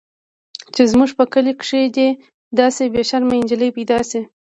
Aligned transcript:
چې 0.73 0.81
زموږ 0.91 1.09
په 1.19 1.23
کلي 1.33 1.53
کښې 1.61 1.81
دې 1.95 2.09
داسې 2.59 2.83
بې 2.93 3.01
شرمه 3.09 3.35
نجلۍ 3.41 3.69
پيدا 3.77 3.99
سي. 4.09 4.21